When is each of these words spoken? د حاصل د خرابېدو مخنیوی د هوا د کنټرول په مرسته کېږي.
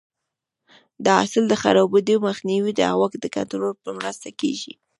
د 1.03 1.05
حاصل 1.17 1.43
د 1.49 1.53
خرابېدو 1.61 2.15
مخنیوی 2.27 2.71
د 2.75 2.81
هوا 2.91 3.07
د 3.23 3.25
کنټرول 3.35 3.73
په 3.83 3.89
مرسته 3.97 4.27
کېږي. 4.39 4.73